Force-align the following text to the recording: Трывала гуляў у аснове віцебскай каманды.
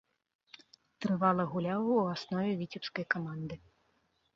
Трывала 1.05 1.45
гуляў 1.53 1.95
у 1.99 2.01
аснове 2.17 2.59
віцебскай 2.67 3.05
каманды. 3.17 3.55